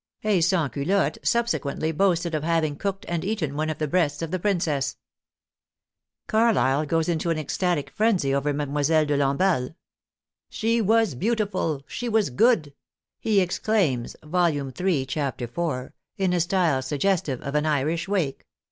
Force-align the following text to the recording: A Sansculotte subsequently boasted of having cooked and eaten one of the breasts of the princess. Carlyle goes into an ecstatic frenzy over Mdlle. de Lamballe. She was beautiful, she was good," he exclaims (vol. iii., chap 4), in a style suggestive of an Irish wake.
A 0.23 0.39
Sansculotte 0.41 1.19
subsequently 1.21 1.91
boasted 1.91 2.33
of 2.33 2.41
having 2.43 2.75
cooked 2.75 3.05
and 3.07 3.23
eaten 3.23 3.55
one 3.55 3.69
of 3.69 3.77
the 3.77 3.87
breasts 3.87 4.23
of 4.23 4.31
the 4.31 4.39
princess. 4.39 4.97
Carlyle 6.25 6.87
goes 6.87 7.07
into 7.07 7.29
an 7.29 7.37
ecstatic 7.37 7.91
frenzy 7.91 8.33
over 8.33 8.51
Mdlle. 8.51 9.05
de 9.05 9.15
Lamballe. 9.15 9.75
She 10.49 10.81
was 10.81 11.13
beautiful, 11.13 11.83
she 11.85 12.09
was 12.09 12.31
good," 12.31 12.73
he 13.19 13.41
exclaims 13.41 14.15
(vol. 14.23 14.49
iii., 14.79 15.05
chap 15.05 15.39
4), 15.39 15.93
in 16.17 16.33
a 16.33 16.39
style 16.39 16.81
suggestive 16.81 17.39
of 17.43 17.53
an 17.53 17.67
Irish 17.67 18.07
wake. 18.07 18.47